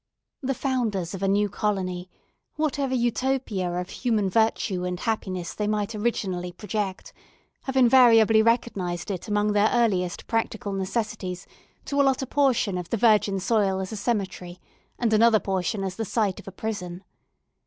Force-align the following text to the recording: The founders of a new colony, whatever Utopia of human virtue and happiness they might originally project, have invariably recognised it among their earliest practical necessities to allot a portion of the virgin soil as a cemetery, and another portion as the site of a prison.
The 0.41 0.55
founders 0.55 1.13
of 1.13 1.21
a 1.21 1.27
new 1.27 1.47
colony, 1.47 2.09
whatever 2.55 2.95
Utopia 2.95 3.71
of 3.73 3.91
human 3.91 4.31
virtue 4.31 4.83
and 4.83 4.99
happiness 4.99 5.53
they 5.53 5.67
might 5.67 5.93
originally 5.93 6.51
project, 6.53 7.13
have 7.65 7.77
invariably 7.77 8.41
recognised 8.41 9.11
it 9.11 9.27
among 9.27 9.51
their 9.53 9.69
earliest 9.71 10.25
practical 10.25 10.73
necessities 10.73 11.45
to 11.85 12.01
allot 12.01 12.23
a 12.23 12.25
portion 12.25 12.79
of 12.79 12.89
the 12.89 12.97
virgin 12.97 13.39
soil 13.39 13.79
as 13.79 13.91
a 13.91 13.95
cemetery, 13.95 14.59
and 14.97 15.13
another 15.13 15.39
portion 15.39 15.83
as 15.83 15.97
the 15.97 16.03
site 16.03 16.39
of 16.39 16.47
a 16.47 16.51
prison. 16.51 17.03